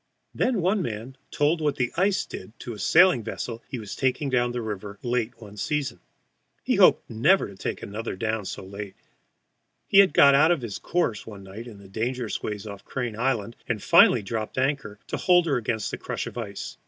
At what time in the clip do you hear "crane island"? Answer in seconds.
12.83-13.55